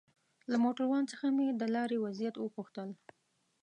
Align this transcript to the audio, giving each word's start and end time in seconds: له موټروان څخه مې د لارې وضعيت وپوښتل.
له 0.51 0.55
موټروان 0.63 1.03
څخه 1.11 1.25
مې 1.35 1.47
د 1.61 1.63
لارې 1.75 1.97
وضعيت 2.05 2.35
وپوښتل. 2.37 2.89